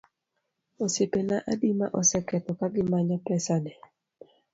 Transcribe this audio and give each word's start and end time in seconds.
Osiepena 0.85 1.37
adi 1.51 1.69
ma 1.79 1.87
osetho 1.99 2.37
ka 2.57 2.67
gimanyo 2.75 3.17
pesa 3.27 3.55
ni? 3.63 3.73